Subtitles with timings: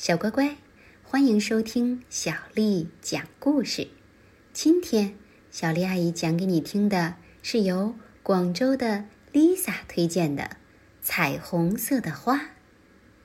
[0.00, 0.56] 小乖乖，
[1.02, 3.88] 欢迎收听小丽讲故事。
[4.50, 5.18] 今天，
[5.50, 10.44] 小丽阿姨讲给你听的是由广州的 Lisa 推荐的
[11.02, 12.36] 《彩虹色的花》。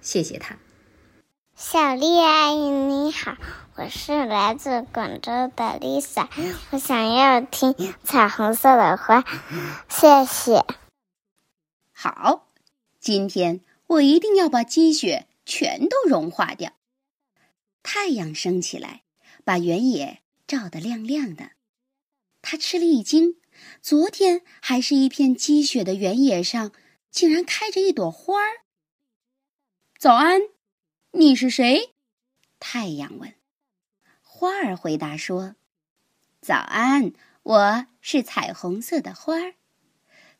[0.01, 0.57] 谢谢她。
[1.55, 3.37] 小丽阿姨你好，
[3.77, 6.27] 我是来自广州的 Lisa，
[6.71, 7.71] 我想要听
[8.03, 9.21] 《彩虹色的花》，
[9.87, 10.65] 谢谢。
[11.93, 12.49] 好，
[12.99, 15.25] 今天我一定要把积雪。
[15.45, 16.73] 全都融化掉。
[17.83, 19.03] 太阳升起来，
[19.43, 21.51] 把原野照得亮亮的。
[22.41, 23.37] 他吃了一惊，
[23.81, 26.71] 昨天还是一片积雪的原野上，
[27.11, 28.63] 竟然开着一朵花儿。
[29.97, 30.41] 早安，
[31.11, 31.93] 你是谁？
[32.59, 33.33] 太阳问。
[34.21, 35.55] 花儿回答说
[36.41, 39.55] ：“早安，我是彩虹色的花儿。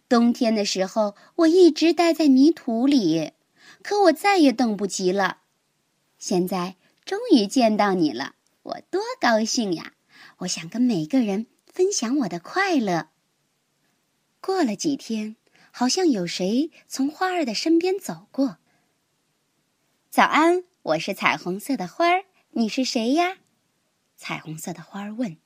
[0.09, 3.31] 冬天的时候，我一直待在泥土里。”
[3.81, 5.41] 可我再也等不及了，
[6.17, 9.93] 现在终于见到你了，我多高兴呀！
[10.39, 13.09] 我想跟每个人分享我的快乐。
[14.41, 15.35] 过了几天，
[15.71, 18.57] 好像有谁从花儿的身边走过。
[20.09, 23.37] 早安，我是彩虹色的花儿，你是谁呀？
[24.15, 25.37] 彩虹色的花儿问。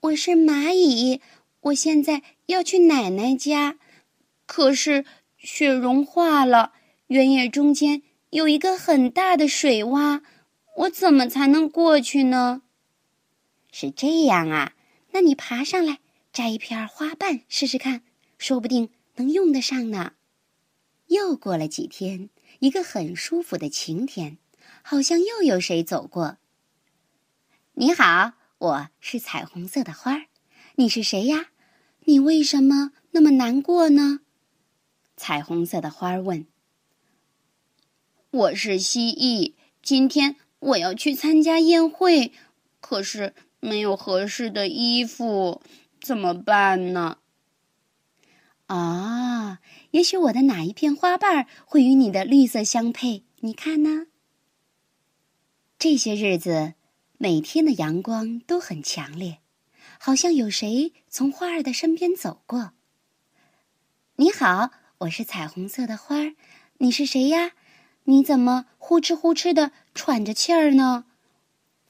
[0.00, 1.20] 我是蚂蚁，
[1.60, 3.78] 我现在要去奶奶家，
[4.46, 5.04] 可是
[5.38, 6.72] 雪融化了。
[7.08, 10.22] 原野中间有一个很大的水洼，
[10.76, 12.62] 我怎么才能过去呢？
[13.70, 14.74] 是这样啊，
[15.12, 15.98] 那你爬上来
[16.32, 18.02] 摘一片花瓣试试看，
[18.38, 20.14] 说不定能用得上呢。
[21.08, 24.38] 又过了几天，一个很舒服的晴天，
[24.82, 26.38] 好像又有谁走过。
[27.74, 30.26] 你好，我是彩虹色的花儿，
[30.76, 31.48] 你是谁呀？
[32.06, 34.20] 你为什么那么难过呢？
[35.16, 36.46] 彩虹色的花儿问。
[38.34, 42.32] 我是蜥蜴，今天我要去参加宴会，
[42.80, 45.62] 可是没有合适的衣服，
[46.00, 47.18] 怎么办呢？
[48.66, 49.60] 啊，
[49.92, 53.22] 也许我的哪一片花瓣会与你的绿色相配？
[53.42, 54.08] 你看呢？
[55.78, 56.74] 这些日子，
[57.18, 59.38] 每天的阳光都很强烈，
[60.00, 62.72] 好像有谁从花儿的身边走过。
[64.16, 66.34] 你好，我是彩虹色的花儿，
[66.78, 67.52] 你是谁呀？
[68.06, 71.06] 你怎么呼哧呼哧的喘着气儿呢？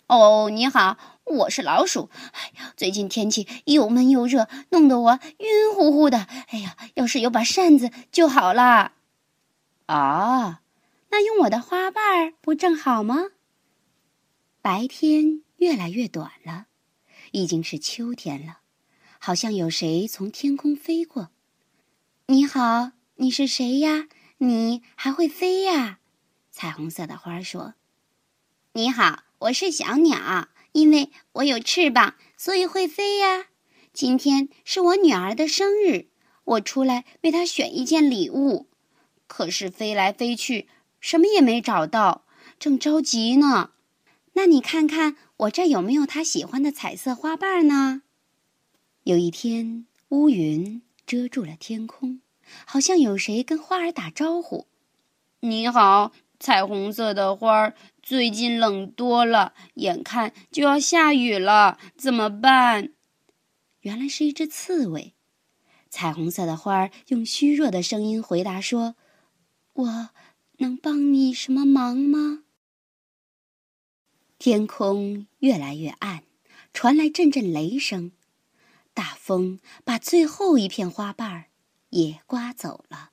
[0.06, 2.08] 哦，你好，我是老鼠。
[2.32, 6.28] 哎呀，最近天气又闷又热，弄得我晕乎乎的。
[6.50, 8.92] 哎呀，要是有把扇子就好了。
[9.86, 10.60] 啊，
[11.10, 13.30] 那用我的花瓣儿不正好吗？
[14.62, 16.66] 白天越来越短了，
[17.32, 18.58] 已经是秋天了，
[19.18, 21.30] 好像有谁从天空飞过。
[22.26, 24.06] 你好，你是谁呀？
[24.38, 25.98] 你还会飞呀？
[26.64, 27.74] 彩虹色的花说
[28.72, 33.48] ：“你好，我是小鸟，因为我有翅膀，所以会飞呀。
[33.92, 36.06] 今天是我女儿的生日，
[36.44, 38.66] 我出来为她选一件礼物，
[39.26, 40.66] 可是飞来飞去，
[41.00, 42.24] 什么也没找到，
[42.58, 43.72] 正着急呢。
[44.32, 48.00] 那你看看我这有没有她喜欢的彩色花瓣呢？”
[49.04, 52.22] 有一天，乌云遮住了天空，
[52.64, 54.66] 好像有谁跟花儿打招呼
[55.40, 62.92] ：“你好。”彩虹色的花儿最近冷多了，眼看就要下雨了，怎么办？
[63.80, 65.14] 原来是一只刺猬。
[65.88, 68.96] 彩虹色的花儿用虚弱的声音回答说
[69.72, 70.10] ：“我
[70.58, 72.44] 能帮你什么忙吗？”
[74.38, 76.24] 天空越来越暗，
[76.72, 78.12] 传来阵阵雷声，
[78.92, 81.46] 大风把最后一片花瓣儿
[81.90, 83.12] 也刮走了。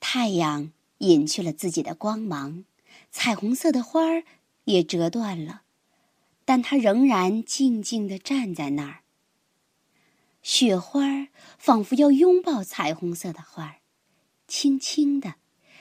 [0.00, 0.72] 太阳。
[0.98, 2.64] 隐去了自己的光芒，
[3.10, 4.24] 彩虹色的花儿
[4.64, 5.62] 也折断了，
[6.44, 9.00] 但它仍然静静地站在那儿。
[10.42, 13.76] 雪花仿佛要拥抱彩虹色的花儿，
[14.46, 15.34] 轻轻地、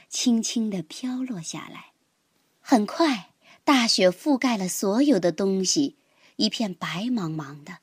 [0.09, 1.91] 轻轻地飘落下来。
[2.59, 3.33] 很快，
[3.63, 5.97] 大雪覆盖了所有的东西，
[6.37, 7.77] 一片白茫茫的。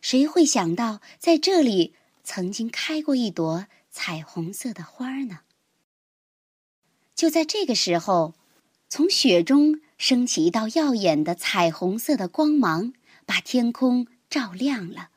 [0.00, 5.40] 谁会想到，在这里曾经开过一朵彩虹色的花呢？
[7.16, 8.34] 就在这个时候，
[8.88, 12.92] 从雪中升起一道耀眼的彩虹色的光芒，
[13.24, 15.08] 把天空照亮了。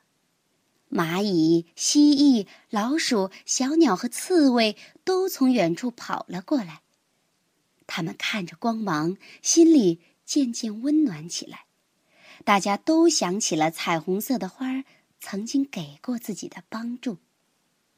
[0.90, 6.80] 蚂蚁、蜥蜴、老鼠、小鸟和刺猬都从远处跑了过来。
[7.86, 11.66] 他们看着光芒，心里渐渐温暖起来。
[12.44, 14.84] 大家都想起了彩虹色的花儿
[15.20, 17.18] 曾经给过自己的帮助。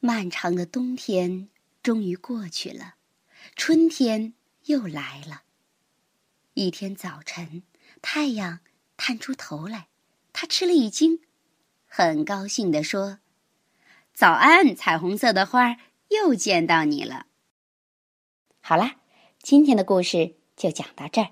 [0.01, 1.49] 漫长的冬天
[1.83, 2.97] 终于过去了。
[3.56, 4.35] 春天
[4.65, 5.43] 又来了。
[6.55, 7.62] 一天早晨，
[8.00, 8.61] 太阳
[8.97, 9.89] 探出头来，
[10.33, 11.21] 他吃了一惊，
[11.87, 13.19] 很高兴地说
[14.12, 15.79] ：“早安，彩虹色的花，
[16.09, 17.27] 又见到你了。”
[18.61, 18.97] 好啦，
[19.43, 21.31] 今天的故事就讲到这儿。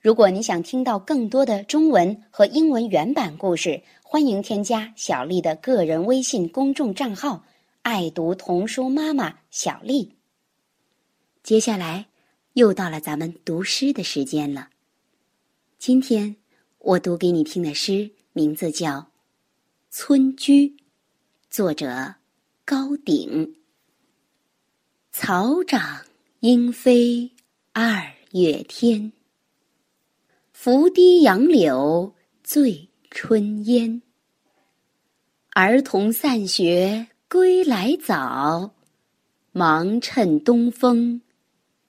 [0.00, 7.44] 如果你想听到更多的中文和英文原版故事，欢迎添加小丽的个人微信公众账号
[7.82, 10.15] “爱读童书妈妈小丽”。
[11.46, 12.06] 接下来
[12.54, 14.68] 又到了咱们读诗的时间了。
[15.78, 16.34] 今天
[16.78, 18.98] 我读给你听的诗名字叫
[19.88, 20.66] 《村居》，
[21.48, 22.16] 作者
[22.64, 23.54] 高鼎。
[25.12, 26.04] 草长
[26.40, 27.30] 莺飞
[27.72, 29.12] 二月天。
[30.52, 34.02] 拂堤杨柳醉春烟。
[35.50, 38.74] 儿童散学归来早，
[39.52, 41.22] 忙趁东风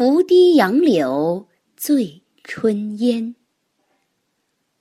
[0.00, 3.34] 拂堤杨柳醉春烟。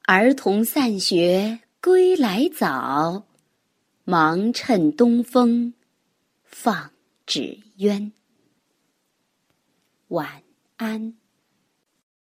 [0.04, 3.28] 儿童散学归来早，
[4.06, 5.74] 忙趁东风
[6.46, 6.94] 放
[7.26, 8.14] 纸鸢。
[10.08, 10.42] 晚
[10.78, 11.18] 安。